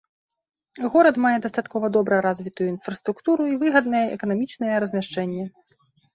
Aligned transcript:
Горад 0.93 1.19
мае 1.25 1.33
дастаткова 1.45 1.91
добра 1.97 2.15
развітую 2.27 2.67
інфраструктуру 2.73 3.43
і 3.53 3.59
выгаднае 3.67 4.03
эканамічнае 4.17 4.75
размяшчэнне. 4.87 5.45